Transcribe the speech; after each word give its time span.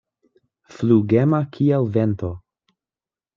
Flugema 0.77 1.41
kiel 1.57 1.87
vento. 1.99 2.31